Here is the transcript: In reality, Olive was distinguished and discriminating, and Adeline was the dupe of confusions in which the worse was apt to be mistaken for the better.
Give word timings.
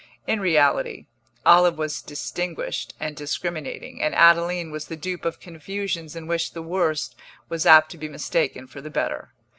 In 0.25 0.39
reality, 0.39 1.05
Olive 1.45 1.77
was 1.77 2.01
distinguished 2.01 2.95
and 2.99 3.15
discriminating, 3.15 4.01
and 4.01 4.15
Adeline 4.15 4.71
was 4.71 4.85
the 4.85 4.95
dupe 4.95 5.25
of 5.25 5.39
confusions 5.39 6.15
in 6.15 6.25
which 6.25 6.53
the 6.53 6.63
worse 6.63 7.13
was 7.49 7.67
apt 7.67 7.91
to 7.91 7.99
be 7.99 8.09
mistaken 8.09 8.65
for 8.65 8.81
the 8.81 8.89
better. 8.89 9.31